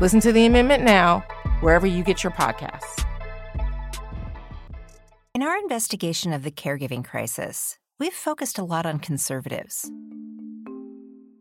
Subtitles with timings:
[0.00, 1.20] Listen to the amendment now,
[1.60, 3.04] wherever you get your podcasts.
[5.36, 9.88] In our investigation of the caregiving crisis, we've focused a lot on conservatives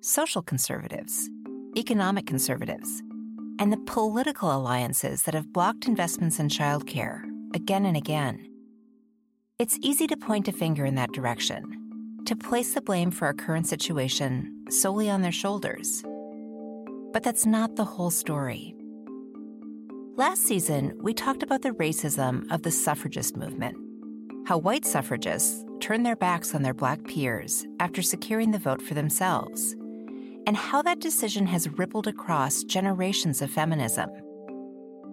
[0.01, 1.29] social conservatives,
[1.77, 3.01] economic conservatives,
[3.57, 7.23] and the political alliances that have blocked investments in childcare
[7.55, 8.45] again and again.
[9.57, 13.33] It's easy to point a finger in that direction, to place the blame for our
[13.33, 16.03] current situation solely on their shoulders.
[17.13, 18.75] But that's not the whole story.
[20.15, 23.77] Last season, we talked about the racism of the suffragist movement,
[24.47, 28.95] how white suffragists turned their backs on their black peers after securing the vote for
[28.95, 29.75] themselves,
[30.47, 34.09] and how that decision has rippled across generations of feminism.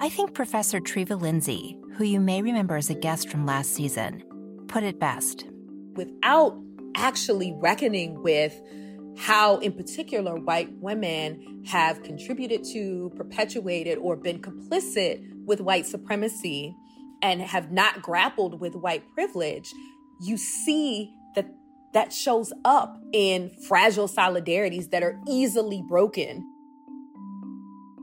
[0.01, 4.23] I think Professor Treva Lindsey, who you may remember as a guest from last season,
[4.69, 5.45] put it best.
[5.97, 6.59] Without
[6.95, 8.59] actually reckoning with
[9.16, 16.75] how, in particular, white women have contributed to, perpetuated, or been complicit with white supremacy
[17.22, 19.72] and have not grappled with white privilege,
[20.22, 21.47] you see that
[21.92, 26.47] that shows up in fragile solidarities that are easily broken.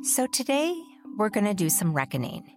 [0.03, 0.75] So today,
[1.17, 2.53] we're going to do some reckoning.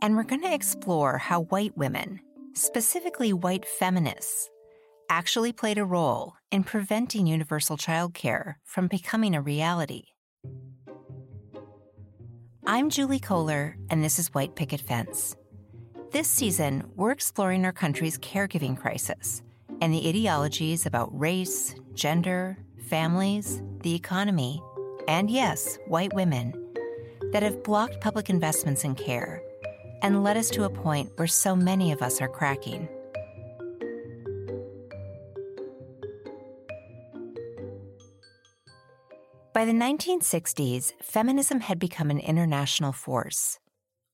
[0.00, 2.20] And we're going to explore how white women,
[2.54, 4.48] specifically white feminists,
[5.08, 10.02] actually played a role in preventing universal childcare from becoming a reality.
[12.66, 15.34] I'm Julie Kohler, and this is White Picket Fence.
[16.10, 19.42] This season, we're exploring our country's caregiving crisis
[19.80, 24.62] and the ideologies about race, gender, families, the economy,
[25.06, 26.52] and yes, white women
[27.32, 29.42] that have blocked public investments in care
[30.02, 32.88] and led us to a point where so many of us are cracking.
[39.58, 43.58] By the 1960s, feminism had become an international force.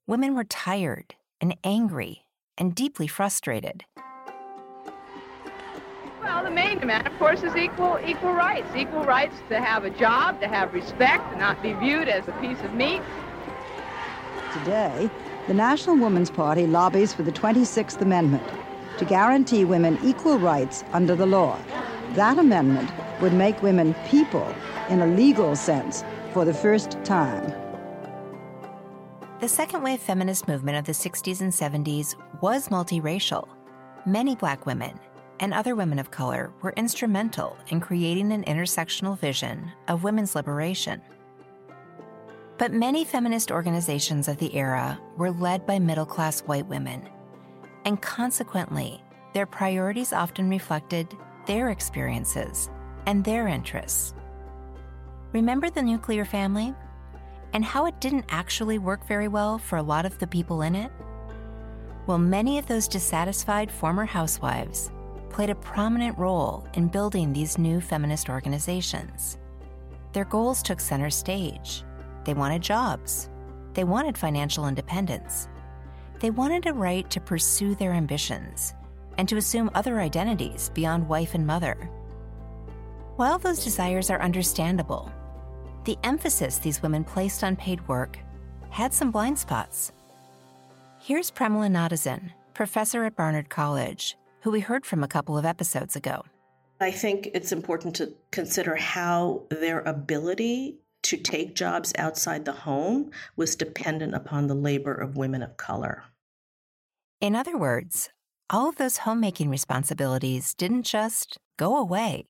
[0.06, 2.24] Women were tired and angry
[2.56, 3.84] and deeply frustrated.
[6.22, 8.74] Well, the main demand, of course, is equal equal rights.
[8.74, 12.32] Equal rights to have a job, to have respect, to not be viewed as a
[12.40, 13.02] piece of meat.
[14.54, 15.10] Today,
[15.46, 18.48] the National Woman's Party lobbies for the 26th Amendment
[18.96, 21.58] to guarantee women equal rights under the law.
[22.14, 22.90] That amendment
[23.20, 24.54] would make women people
[24.88, 27.52] in a legal sense for the first time.
[29.40, 33.48] The second wave feminist movement of the 60s and 70s was multiracial.
[34.06, 34.98] Many black women
[35.40, 41.02] and other women of color were instrumental in creating an intersectional vision of women's liberation.
[42.56, 47.08] But many feminist organizations of the era were led by middle class white women,
[47.84, 49.02] and consequently,
[49.32, 51.08] their priorities often reflected
[51.46, 52.70] their experiences
[53.06, 54.14] and their interests.
[55.34, 56.72] Remember the nuclear family?
[57.54, 60.76] And how it didn't actually work very well for a lot of the people in
[60.76, 60.92] it?
[62.06, 64.92] Well, many of those dissatisfied former housewives
[65.30, 69.38] played a prominent role in building these new feminist organizations.
[70.12, 71.82] Their goals took center stage.
[72.24, 73.28] They wanted jobs.
[73.72, 75.48] They wanted financial independence.
[76.20, 78.72] They wanted a right to pursue their ambitions
[79.18, 81.90] and to assume other identities beyond wife and mother.
[83.16, 85.10] While those desires are understandable,
[85.84, 88.18] the emphasis these women placed on paid work
[88.70, 89.92] had some blind spots.
[91.00, 95.96] Here's Premila Nadasen, professor at Barnard College, who we heard from a couple of episodes
[95.96, 96.24] ago.
[96.80, 103.10] I think it's important to consider how their ability to take jobs outside the home
[103.36, 106.04] was dependent upon the labor of women of color.
[107.20, 108.08] In other words,
[108.50, 112.26] all of those homemaking responsibilities didn't just go away.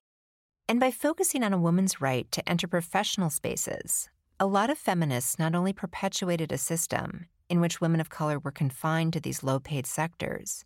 [0.67, 4.09] And by focusing on a woman's right to enter professional spaces,
[4.41, 8.51] a lot of feminists not only perpetuated a system in which women of color were
[8.51, 10.65] confined to these low paid sectors,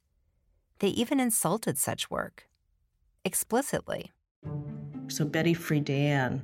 [0.79, 2.49] they even insulted such work
[3.25, 4.13] explicitly.
[5.09, 6.43] So Betty Friedan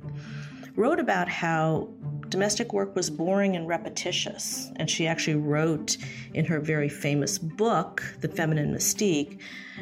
[0.75, 1.89] wrote about how
[2.29, 4.71] domestic work was boring and repetitious.
[4.75, 5.97] And she actually wrote
[6.33, 9.39] in her very famous book, The Feminine Mystique,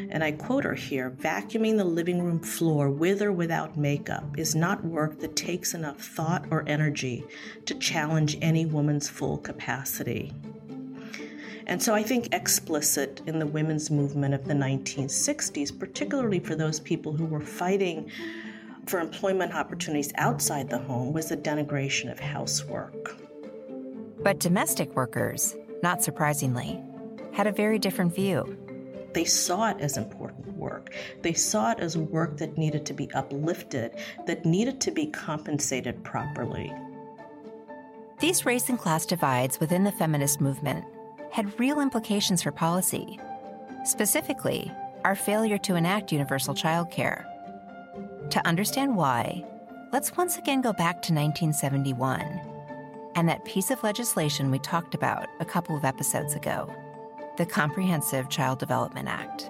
[0.10, 4.56] and I quote her here vacuuming the living room floor with or without makeup is
[4.56, 7.24] not work that takes enough thought or energy
[7.66, 10.34] to challenge any woman's full capacity.
[11.66, 16.80] And so I think explicit in the women's movement of the 1960s, particularly for those
[16.80, 18.12] people who were fighting
[18.86, 23.16] for employment opportunities outside the home, was the denigration of housework.
[24.20, 26.82] But domestic workers, not surprisingly,
[27.34, 28.58] had a very different view.
[29.14, 30.94] They saw it as important work.
[31.22, 33.96] They saw it as work that needed to be uplifted,
[34.26, 36.74] that needed to be compensated properly.
[38.20, 40.86] These race and class divides within the feminist movement
[41.32, 43.20] had real implications for policy,
[43.86, 44.72] specifically,
[45.04, 47.26] our failure to enact universal childcare.
[48.30, 49.44] To understand why,
[49.92, 52.22] let's once again go back to 1971
[53.16, 56.74] and that piece of legislation we talked about a couple of episodes ago
[57.38, 59.50] the Comprehensive Child Development Act.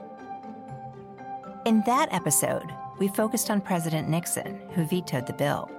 [1.66, 5.70] In that episode, we focused on President Nixon, who vetoed the bill,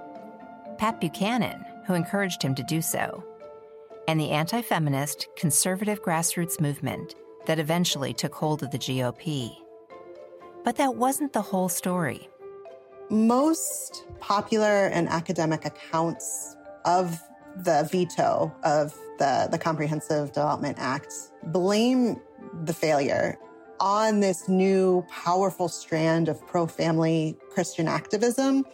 [0.77, 3.23] Pat Buchanan, who encouraged him to do so,
[4.07, 7.15] and the anti feminist, conservative grassroots movement
[7.47, 9.55] that eventually took hold of the GOP.
[10.63, 12.29] But that wasn't the whole story.
[13.09, 16.55] Most popular and academic accounts
[16.85, 17.21] of
[17.57, 21.13] the veto of the, the Comprehensive Development Act
[21.43, 22.19] blame
[22.63, 23.37] the failure
[23.79, 28.65] on this new powerful strand of pro family Christian activism.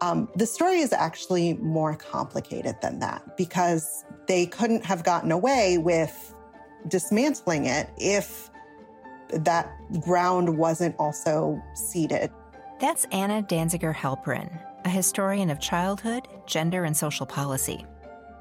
[0.00, 5.78] Um, the story is actually more complicated than that because they couldn't have gotten away
[5.78, 6.34] with
[6.86, 8.50] dismantling it if
[9.30, 12.30] that ground wasn't also ceded.
[12.80, 17.84] That's Anna Danziger Halperin, a historian of childhood, gender, and social policy.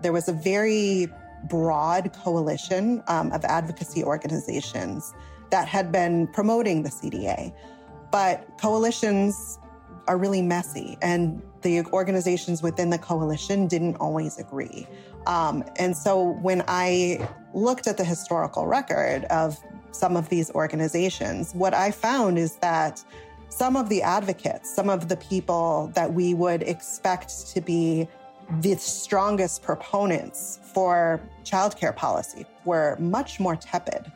[0.03, 1.11] There was a very
[1.45, 5.11] broad coalition um, of advocacy organizations
[5.49, 7.51] that had been promoting the CDA.
[8.11, 9.57] But coalitions
[10.07, 14.85] are really messy, and the organizations within the coalition didn't always agree.
[15.25, 19.57] Um, and so when I looked at the historical record of
[19.91, 23.03] some of these organizations, what I found is that
[23.49, 28.07] some of the advocates, some of the people that we would expect to be
[28.61, 34.11] the strongest proponents for childcare policy were much more tepid.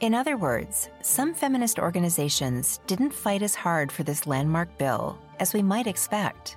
[0.00, 5.52] In other words, some feminist organizations didn't fight as hard for this landmark bill as
[5.52, 6.56] we might expect.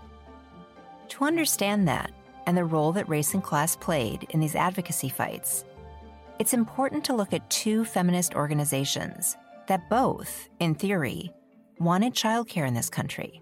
[1.10, 2.12] To understand that
[2.46, 5.66] and the role that race and class played in these advocacy fights,
[6.40, 9.38] it's important to look at two feminist organizations
[9.68, 11.32] that both, in theory,
[11.82, 13.42] wanted childcare in this country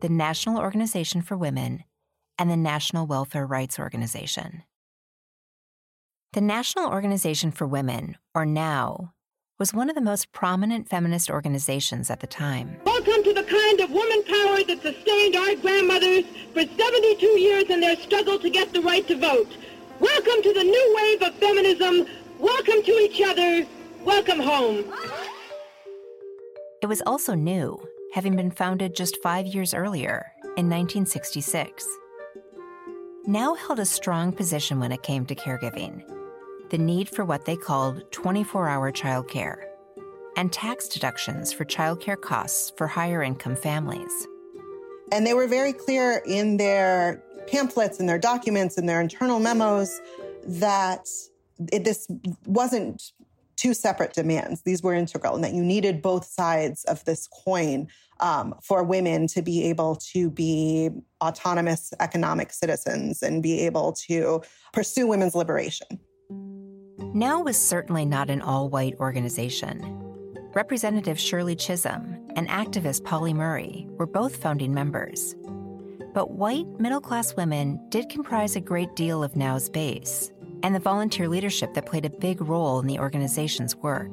[0.00, 1.84] the National Organization for Women
[2.38, 4.62] and the National Welfare Rights Organization.
[6.32, 9.10] The National Organization for Women, or NOW,
[9.58, 12.76] was one of the most prominent feminist organizations at the time.
[12.86, 16.24] Welcome to the kind of woman power that sustained our grandmothers
[16.54, 19.50] for 72 years in their struggle to get the right to vote.
[19.98, 22.06] Welcome to the new wave of feminism.
[22.38, 23.66] Welcome to each other.
[24.04, 24.84] Welcome home.
[26.80, 27.76] It was also new,
[28.12, 31.84] having been founded just five years earlier, in 1966.
[33.26, 36.02] NOW held a strong position when it came to caregiving
[36.70, 39.64] the need for what they called 24 hour childcare
[40.36, 44.26] and tax deductions for childcare costs for higher income families.
[45.10, 50.00] And they were very clear in their pamphlets and their documents and their internal memos
[50.44, 51.08] that
[51.72, 52.06] it, this
[52.44, 53.12] wasn't
[53.58, 54.62] two separate demands.
[54.62, 57.88] These were integral, and that you needed both sides of this coin
[58.20, 60.90] um, for women to be able to be
[61.22, 65.86] autonomous economic citizens and be able to pursue women's liberation.
[67.14, 69.82] NOW was certainly not an all white organization.
[70.54, 75.34] Representative Shirley Chisholm and activist Pauli Murray were both founding members.
[76.14, 80.80] But white middle class women did comprise a great deal of NOW's base and the
[80.80, 84.10] volunteer leadership that played a big role in the organization's work.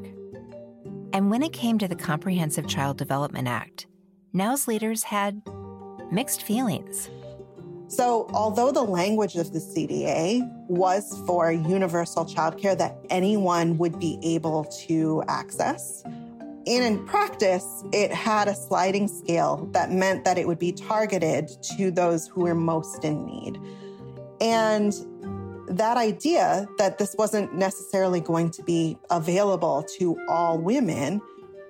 [1.13, 3.87] And when it came to the Comprehensive Child Development Act,
[4.33, 5.41] NOW's leaders had
[6.11, 7.09] mixed feelings.
[7.87, 14.19] So, although the language of the CDA was for universal childcare that anyone would be
[14.23, 16.03] able to access,
[16.67, 21.47] and in practice, it had a sliding scale that meant that it would be targeted
[21.77, 23.59] to those who were most in need.
[24.41, 24.93] And
[25.67, 31.21] that idea that this wasn't necessarily going to be available to all women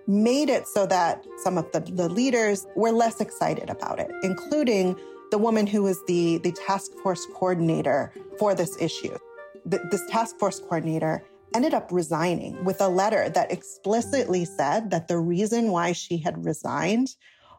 [0.07, 4.95] made it so that some of the, the leaders were less excited about it, including
[5.31, 9.17] the woman who was the, the task force coordinator for this issue.
[9.65, 11.23] The, this task force coordinator
[11.55, 16.45] ended up resigning with a letter that explicitly said that the reason why she had
[16.45, 17.15] resigned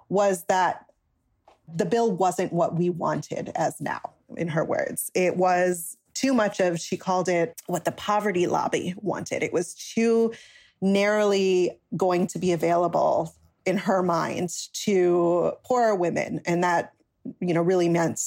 [0.08, 0.86] was that
[1.74, 4.00] the bill wasn't what we wanted as NOW,
[4.36, 5.10] in her words.
[5.14, 9.42] It was too much of, she called it what the poverty lobby wanted.
[9.42, 10.32] It was too
[10.80, 16.40] narrowly going to be available in her mind to poorer women.
[16.46, 16.92] And that,
[17.40, 18.20] you know, really meant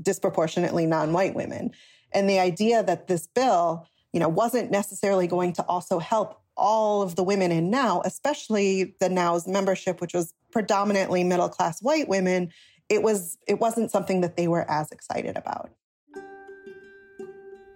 [0.00, 1.72] disproportionately non-white women.
[2.12, 7.02] And the idea that this bill, you know, wasn't necessarily going to also help all
[7.02, 12.08] of the women in NOW, especially the NOW's membership, which was predominantly middle class white
[12.08, 12.50] women,
[12.88, 15.70] it was it wasn't something that they were as excited about.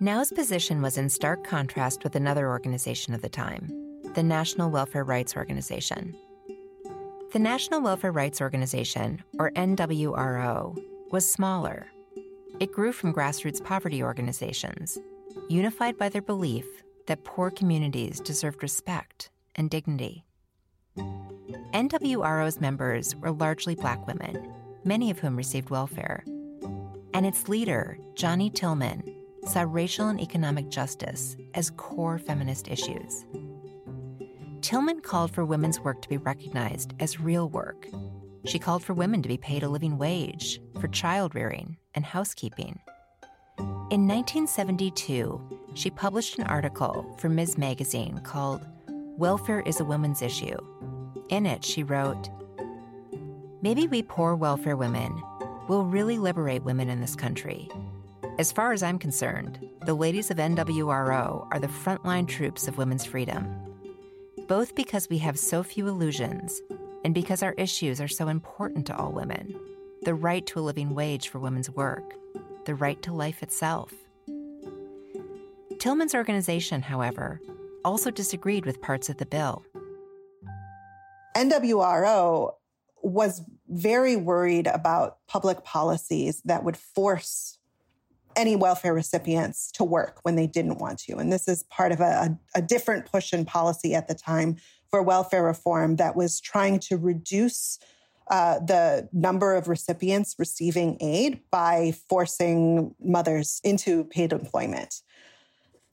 [0.02, 3.68] NOW's position was in stark contrast with another organization of the time,
[4.14, 6.16] the National Welfare Rights Organization.
[7.34, 11.86] The National Welfare Rights Organization, or NWRO, was smaller.
[12.60, 14.98] It grew from grassroots poverty organizations,
[15.50, 16.64] unified by their belief
[17.06, 20.24] that poor communities deserved respect and dignity.
[21.74, 24.50] NWRO's members were largely black women,
[24.82, 26.24] many of whom received welfare.
[27.12, 33.24] And its leader, Johnnie Tillmon, saw racial and economic justice as core feminist issues.
[34.60, 37.86] Tillmon called for women's work to be recognized as real work.
[38.44, 42.78] She called for women to be paid a living wage for child rearing and housekeeping.
[43.58, 47.58] In 1972, she published an article for Ms.
[47.58, 48.64] Magazine called
[49.16, 50.56] Welfare is a Woman's Issue.
[51.28, 52.30] In it, she wrote,
[53.62, 55.22] Maybe we poor welfare women
[55.68, 57.68] will really liberate women in this country
[58.40, 63.04] as far as I'm concerned, the ladies of NWRO are the frontline troops of women's
[63.04, 63.54] freedom.
[64.48, 66.62] Both because we have so few illusions
[67.04, 69.54] and because our issues are so important to all women
[70.04, 72.14] the right to a living wage for women's work,
[72.64, 73.92] the right to life itself.
[75.78, 77.42] Tillmon's organization, however,
[77.84, 79.62] also disagreed with parts of the bill.
[81.36, 82.52] NWRO
[83.02, 87.58] was very worried about public policies that would force
[88.36, 91.16] any welfare recipients to work when they didn't want to.
[91.16, 94.56] And this is part of a, a, different push in policy at the time
[94.88, 97.78] for welfare reform that was trying to reduce
[98.30, 105.02] uh, the number of recipients receiving aid by forcing mothers into paid employment.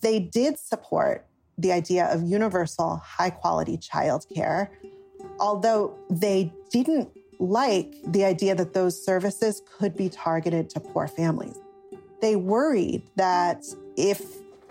[0.01, 1.25] They did support
[1.57, 4.69] the idea of universal high quality childcare,
[5.39, 11.57] although they didn't like the idea that those services could be targeted to poor families.
[12.21, 13.63] They worried that
[13.95, 14.21] if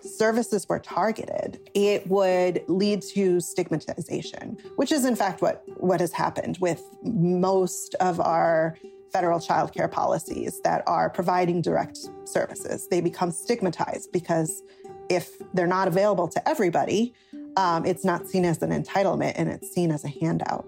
[0.03, 6.13] services were targeted, it would lead to stigmatization, which is in fact what, what has
[6.13, 8.77] happened with most of our
[9.13, 12.87] federal child care policies that are providing direct services.
[12.89, 14.63] They become stigmatized because
[15.09, 17.15] if they're not available to everybody,
[17.57, 20.67] um, it's not seen as an entitlement and it's seen as a handout.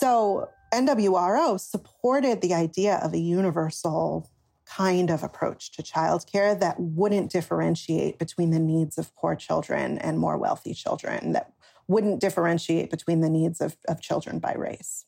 [0.00, 4.28] So NWRO supported the idea of a universal
[4.66, 10.18] kind of approach to childcare that wouldn't differentiate between the needs of poor children and
[10.18, 11.52] more wealthy children, that
[11.88, 15.06] wouldn't differentiate between the needs of, of children by race.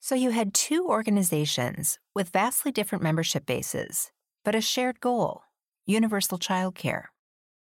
[0.00, 4.12] So you had two organizations with vastly different membership bases,
[4.44, 5.42] but a shared goal
[5.88, 7.04] universal childcare.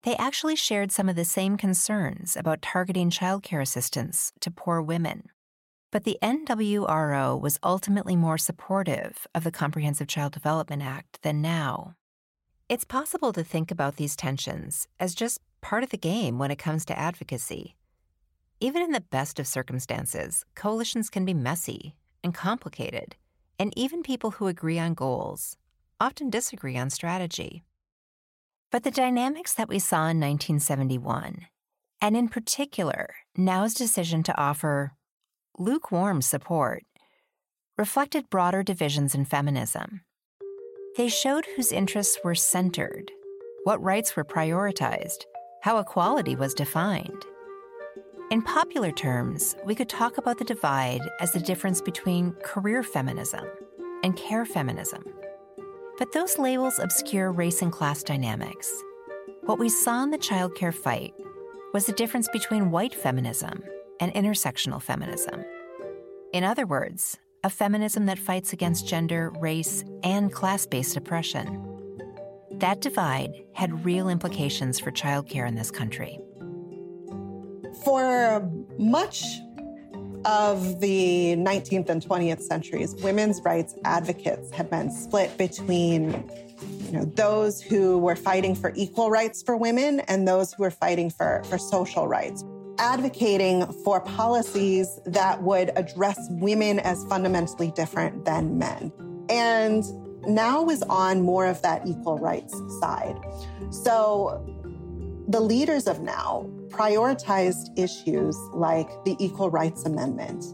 [0.03, 5.29] They actually shared some of the same concerns about targeting childcare assistance to poor women.
[5.95, 11.95] But the NWRO was ultimately more supportive of the Comprehensive Child Development Act than NOW.
[12.67, 16.57] It's possible to think about these tensions as just part of the game when it
[16.57, 17.77] comes to advocacy.
[18.59, 23.15] Even in the best of circumstances, coalitions can be messy and complicated,
[23.57, 25.55] and even people who agree on goals
[26.01, 27.63] often disagree on strategy.
[28.69, 31.47] But the dynamics that we saw in 1971,
[32.01, 34.91] and in particular, NOW's decision to offer
[35.57, 36.83] lukewarm support,
[37.77, 40.01] reflected broader divisions in feminism.
[40.97, 43.11] They showed whose interests were centered,
[43.63, 45.23] what rights were prioritized,
[45.61, 47.25] how equality was defined.
[48.31, 53.45] In popular terms, we could talk about the divide as the difference between career feminism
[54.03, 55.03] and care feminism.
[55.97, 58.71] But those labels obscure race and class dynamics.
[59.43, 61.13] What we saw in the childcare fight
[61.73, 63.63] was the difference between white feminism
[63.99, 65.43] and intersectional feminism.
[66.33, 71.61] In other words, a feminism that fights against gender, race, and class based oppression.
[72.51, 76.19] That divide had real implications for childcare in this country.
[77.83, 78.49] For
[78.79, 79.23] much
[80.25, 86.27] of the 19th and 20th centuries, women's rights advocates had been split between
[86.85, 90.71] you know, those who were fighting for equal rights for women and those who were
[90.71, 92.43] fighting for, for social rights,
[92.79, 98.91] advocating for policies that would address women as fundamentally different than men.
[99.29, 99.83] And
[100.27, 103.17] NOW is on more of that equal rights side.
[103.69, 104.43] So
[105.27, 110.45] the leaders of NOW prioritized issues like the Equal Rights Amendment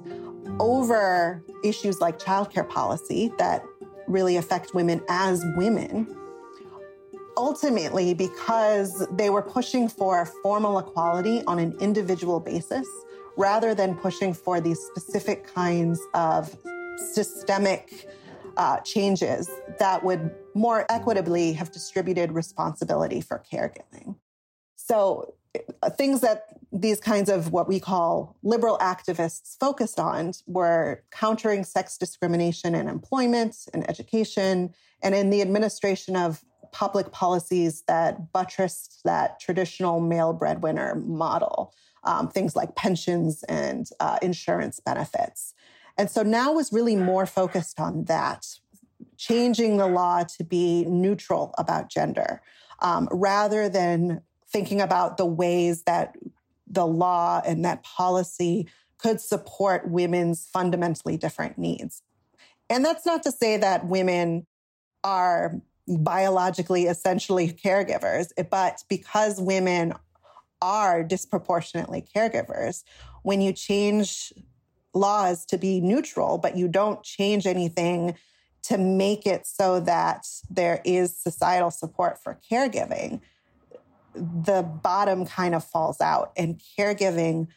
[0.59, 3.63] over issues like childcare policy that
[4.07, 6.07] really affect women as women.
[7.37, 12.87] Ultimately, because they were pushing for formal equality on an individual basis
[13.37, 16.55] rather than pushing for these specific kinds of
[16.97, 18.09] systemic
[18.57, 24.15] uh, changes that would more equitably have distributed responsibility for caregiving.
[24.75, 25.35] So,
[25.83, 31.63] uh, things that these kinds of what we call liberal activists focused on were countering
[31.63, 39.01] sex discrimination in employment and education and in the administration of public policies that buttressed
[39.03, 41.73] that traditional male breadwinner model,
[42.03, 45.53] um, things like pensions and uh, insurance benefits.
[45.97, 48.45] And so NOW was really more focused on that,
[49.17, 52.41] changing the law to be neutral about gender
[52.79, 56.15] um, rather than thinking about the ways that
[56.67, 62.01] the law and that policy could support women's fundamentally different needs.
[62.69, 64.45] And that's not to say that women
[65.03, 65.59] are
[65.99, 69.93] biologically essentially caregivers, but because women
[70.61, 72.83] are disproportionately caregivers,
[73.23, 74.31] when you change
[74.93, 78.15] laws to be neutral, but you don't change anything
[78.63, 83.21] to make it so that there is societal support for caregiving,
[84.13, 87.47] the bottom kind of falls out and caregiving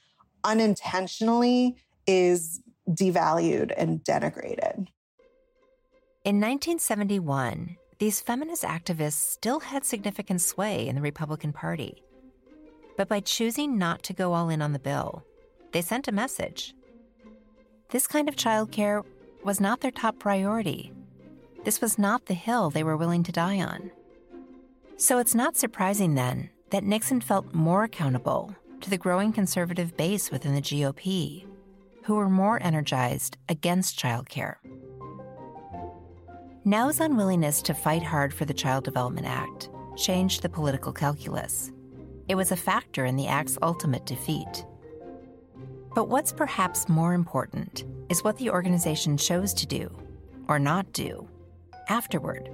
[0.44, 1.76] unintentionally
[2.06, 4.88] is devalued and denigrated.
[6.24, 12.02] In 1971, these feminist activists still had significant sway in the Republican Party.
[12.98, 15.24] But by choosing not to go all in on the bill,
[15.72, 16.74] they sent a message.
[17.88, 19.02] This kind of childcare
[19.42, 20.92] was not their top priority.
[21.64, 23.90] This was not the hill they were willing to die on.
[24.98, 30.30] So it's not surprising then that Nixon felt more accountable to the growing conservative base
[30.30, 31.46] within the GOP,
[32.02, 34.56] who were more energized against childcare.
[36.66, 41.70] NOW's unwillingness to fight hard for the Child Development Act changed the political calculus.
[42.26, 44.64] It was a factor in the act's ultimate defeat.
[45.94, 49.94] But what's perhaps more important is what the organization chose to do,
[50.48, 51.28] or not do,
[51.90, 52.48] afterward.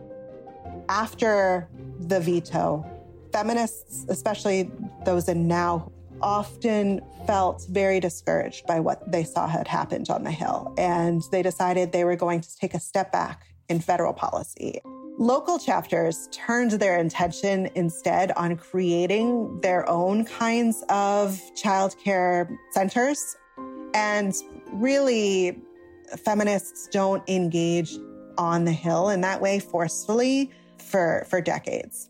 [0.89, 1.69] After
[2.01, 2.85] the veto,
[3.33, 4.73] feminists, especially
[5.05, 10.33] those in NOW, often felt very discouraged by what they saw had happened on the
[10.33, 10.75] Hill.
[10.77, 14.81] And they decided they were going to take a step back in federal policy.
[15.19, 23.37] Local chapters turned their attention instead on creating their own kinds of childcare centers.
[23.95, 24.35] And
[24.73, 25.61] really,
[26.25, 27.97] feminists don't engage
[28.39, 32.09] on the Hill in that way forcefully for, for decades.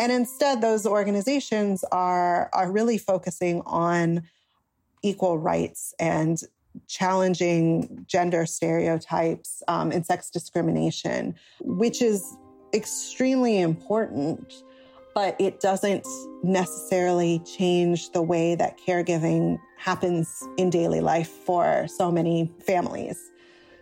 [0.00, 4.22] And instead, those organizations are, are really focusing on
[5.02, 6.42] equal rights and
[6.88, 12.36] challenging gender stereotypes um, and sex discrimination, which is
[12.72, 14.52] extremely important,
[15.14, 16.06] but it doesn't
[16.42, 23.18] necessarily change the way that caregiving happens in daily life for so many families.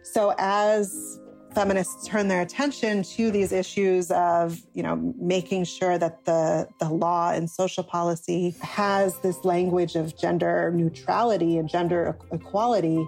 [0.02, 1.20] So, as
[1.54, 6.88] feminists turn their attention to these issues of, you know, making sure that the, the
[6.88, 13.06] law and social policy has this language of gender neutrality and gender equality,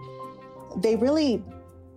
[0.78, 1.42] they really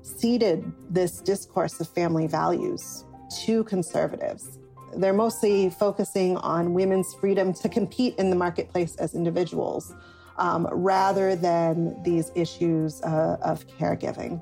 [0.01, 3.05] ceded this discourse of family values
[3.45, 4.59] to conservatives.
[4.95, 9.93] They're mostly focusing on women's freedom to compete in the marketplace as individuals
[10.37, 14.41] um, rather than these issues uh, of caregiving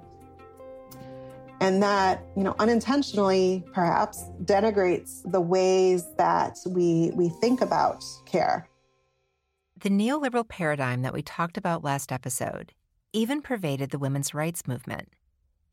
[1.61, 8.67] and that you know unintentionally perhaps denigrates the ways that we we think about care.
[9.79, 12.73] The neoliberal paradigm that we talked about last episode
[13.13, 15.09] even pervaded the women's rights movement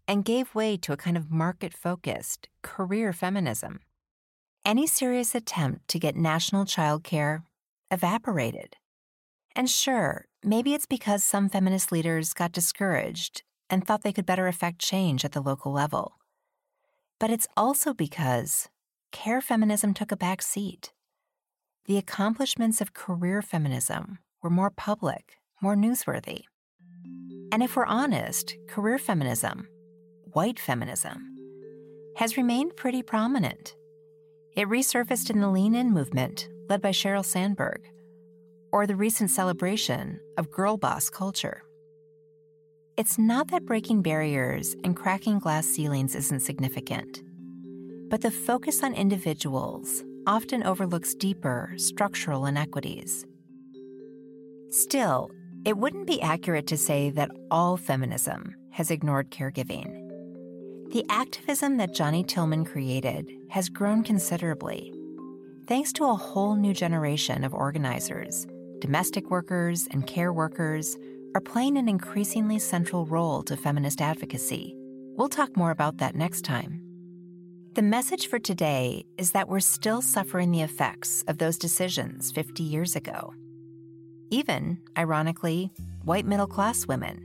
[0.07, 3.81] and gave way to a kind of market focused career feminism.
[4.65, 7.45] Any serious attempt to get national child care
[7.91, 8.77] evaporated.
[9.57, 14.47] And sure maybe it's because some feminist leaders got discouraged and thought they could better
[14.47, 16.19] affect change at the local level.
[17.19, 18.69] But it's also because
[19.13, 20.93] care feminism took a back seat.
[21.87, 26.43] The accomplishments of career feminism were more public, more newsworthy.
[27.51, 29.69] And if we're honest, career feminism,
[30.33, 31.35] white feminism,
[32.17, 33.75] has remained pretty prominent.
[34.55, 37.81] It resurfaced in the Lean In movement led by Sheryl Sandberg,
[38.71, 41.63] or the recent celebration of girl boss culture.
[42.99, 47.23] It's not that breaking barriers and cracking glass ceilings isn't significant,
[48.11, 53.25] but the focus on individuals often overlooks deeper structural inequities.
[54.71, 55.31] Still,
[55.65, 59.87] it wouldn't be accurate to say that all feminism has ignored caregiving.
[60.91, 64.93] The activism that Johnnie Tillmon created has grown considerably,
[65.69, 68.49] thanks to a whole new generation of organizers,
[68.81, 70.97] domestic workers, and care workers
[71.39, 74.75] are playing an increasingly central role to feminist advocacy.
[75.17, 76.83] We'll talk more about that next time.
[77.75, 82.65] The message for today is that we're still suffering the effects of those decisions 50
[82.65, 83.35] years ago.
[84.33, 85.71] Even, ironically,
[86.03, 87.23] white middle class women.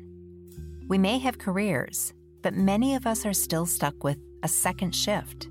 [0.88, 5.48] We may have careers, but many of us are still stuck with a second shift.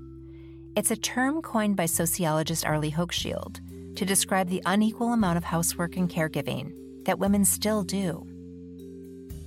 [0.77, 3.59] It's a term coined by sociologist Arlie Hochschild
[3.97, 6.71] to describe the unequal amount of housework and caregiving
[7.03, 8.25] that women still do.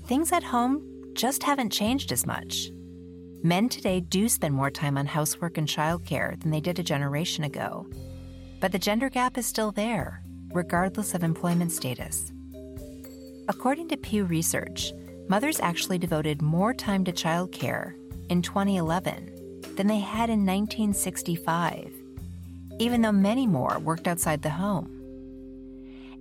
[0.07, 2.71] Things at home just haven't changed as much.
[3.43, 7.43] Men today do spend more time on housework and childcare than they did a generation
[7.43, 7.89] ago.
[8.61, 12.31] But the gender gap is still there, regardless of employment status.
[13.49, 14.93] According to Pew Research,
[15.29, 17.95] mothers actually devoted more time to childcare
[18.29, 21.93] in 2011 than they had in 1965,
[22.79, 24.93] even though many more worked outside the home.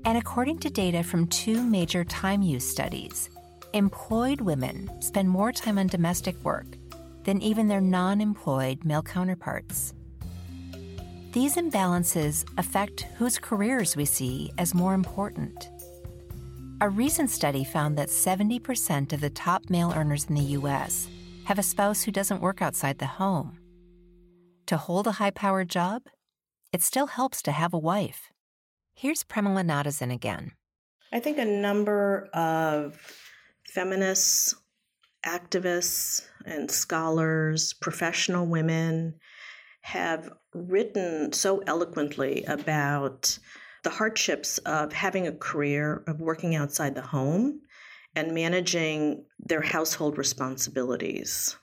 [0.05, 3.29] And according to data from two major time use studies,
[3.75, 6.65] employed women spend more time on domestic work
[7.25, 9.93] than even their non employed male counterparts.
[11.33, 15.69] These imbalances affect whose careers we see as more important.
[16.79, 21.09] A recent study found that 70% of the top male earners in the U.S.
[21.43, 23.59] have a spouse who doesn't work outside the home.
[24.67, 26.03] To hold a high powered job,
[26.71, 28.29] it still helps to have a wife.
[28.93, 30.51] Here's Premila Nadasen again.
[31.11, 33.24] I think a number of
[33.75, 34.55] feminists,
[35.25, 39.13] activists, and scholars, professional women
[39.81, 43.37] have written so eloquently about
[43.83, 47.59] the hardships of having a career, of working outside the home,
[48.15, 51.57] and managing their household responsibilities.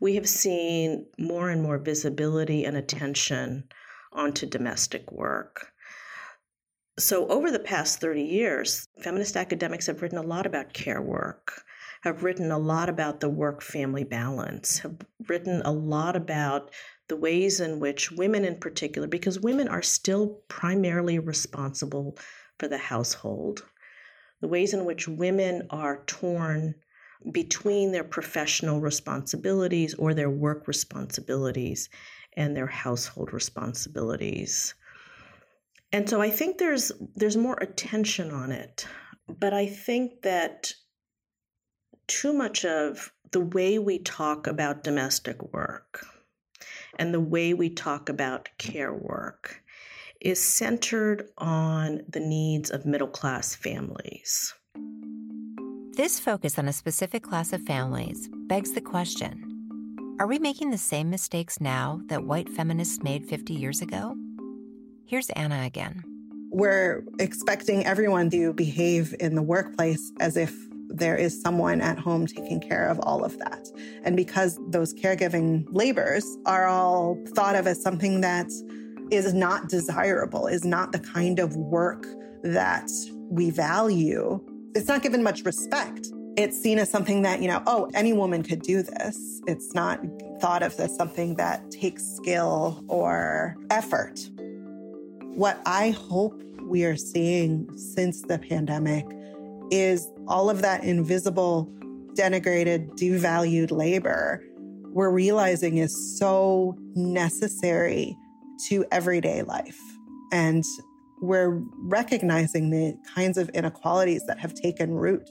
[0.00, 3.68] We have seen more and more visibility and attention
[4.12, 5.72] onto domestic work.
[6.98, 11.62] So, over the past 30 years, feminist academics have written a lot about care work,
[12.00, 14.96] have written a lot about the work family balance, have
[15.28, 16.70] written a lot about
[17.08, 22.16] the ways in which women, in particular, because women are still primarily responsible
[22.58, 23.62] for the household,
[24.40, 26.74] the ways in which women are torn
[27.30, 31.90] between their professional responsibilities or their work responsibilities
[32.38, 34.74] and their household responsibilities.
[35.96, 38.86] And so I think there's there's more attention on it.
[39.26, 40.74] But I think that
[42.06, 46.04] too much of the way we talk about domestic work
[46.98, 49.62] and the way we talk about care work
[50.20, 54.52] is centered on the needs of middle class families.
[55.96, 60.76] This focus on a specific class of families begs the question Are we making the
[60.92, 64.14] same mistakes now that white feminists made 50 years ago?
[65.08, 66.02] Here's Anna again.
[66.50, 70.52] We're expecting everyone to behave in the workplace as if
[70.88, 73.68] there is someone at home taking care of all of that.
[74.02, 78.48] And because those caregiving labors are all thought of as something that
[79.12, 82.04] is not desirable, is not the kind of work
[82.42, 82.90] that
[83.30, 84.40] we value,
[84.74, 86.08] it's not given much respect.
[86.36, 89.40] It's seen as something that, you know, oh, any woman could do this.
[89.46, 90.00] It's not
[90.40, 94.18] thought of as something that takes skill or effort.
[95.36, 99.06] What I hope we are seeing since the pandemic
[99.70, 101.70] is all of that invisible,
[102.14, 104.42] denigrated, devalued labor
[104.96, 108.16] we're realizing is so necessary
[108.66, 109.78] to everyday life.
[110.32, 110.64] And
[111.20, 115.28] we're recognizing the kinds of inequalities that have taken root.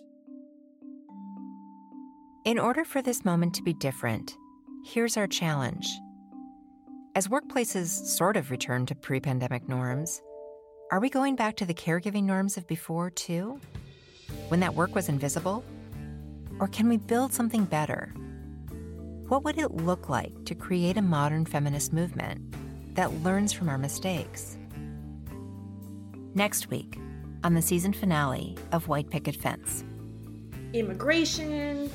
[2.45, 4.37] In order for this moment to be different,
[4.85, 5.87] here's our challenge.
[7.15, 10.21] As workplaces sort of return to pre pandemic norms,
[10.91, 13.57] are we going back to the caregiving norms of before, too?
[14.49, 15.63] when that work was invisible?
[16.59, 18.13] Or can we build something better?
[19.29, 22.41] What would it look like to create a modern feminist movement
[22.95, 24.57] that learns from our mistakes?
[26.33, 26.99] Next week,
[27.45, 29.85] on the season finale of White Picket Fence.
[30.73, 31.89] immigration,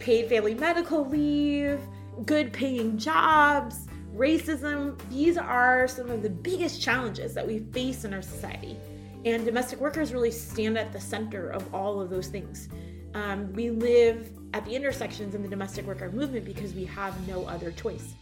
[0.00, 1.78] paid family medical leave,
[2.26, 4.98] good paying jobs, racism.
[5.10, 8.76] These are some of the biggest challenges that we face in our society.
[9.24, 12.68] And domestic workers really stand at the center of all of those things.
[13.14, 17.46] Um, we live at the intersections in the domestic worker movement because we have no
[17.46, 18.14] other choice.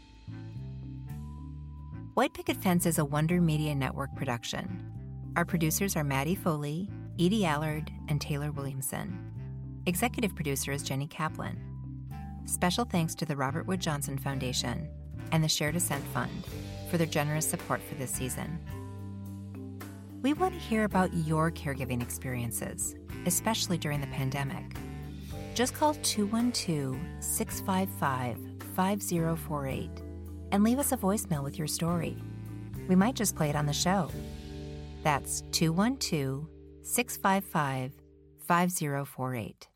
[2.14, 4.92] White Picket Fence is a Wonder Media Network production.
[5.34, 9.18] Our producers are Maddie Foley, Edie Allard, and Taylor Williamson.
[9.86, 11.58] Executive producer is Jenny Kaplan.
[12.44, 14.88] Special thanks to the Robert Wood Johnson Foundation
[15.30, 16.44] and the Shared Ascent Fund
[16.90, 18.58] for their generous support for this season.
[20.22, 22.94] We want to hear about your caregiving experiences,
[23.26, 24.76] especially during the pandemic.
[25.54, 28.38] Just call 212 655
[28.74, 29.90] 5048
[30.52, 32.16] and leave us a voicemail with your story.
[32.88, 34.10] We might just play it on the show.
[35.02, 36.46] That's 212
[36.82, 37.92] 655
[38.46, 39.71] 5048.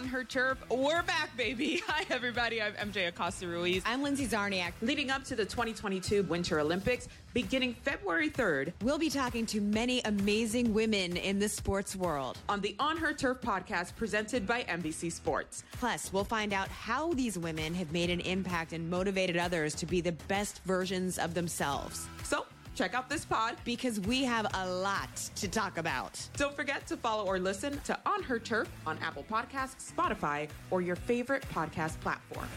[0.00, 1.82] On her turf, we're back, baby.
[1.86, 2.62] Hi, everybody.
[2.62, 3.82] I'm MJ Acosta Ruiz.
[3.84, 4.72] I'm Lindsay Czarniak.
[4.80, 10.00] Leading up to the 2022 Winter Olympics, beginning February 3rd, we'll be talking to many
[10.06, 15.12] amazing women in the sports world on the On Her Turf podcast presented by NBC
[15.12, 15.64] Sports.
[15.72, 19.84] Plus, we'll find out how these women have made an impact and motivated others to
[19.84, 22.08] be the best versions of themselves.
[22.22, 22.46] So,
[22.80, 26.18] check out this pod because we have a lot to talk about.
[26.38, 30.80] Don't forget to follow or listen to On Her Turf on Apple Podcasts, Spotify, or
[30.80, 32.48] your favorite podcast platform.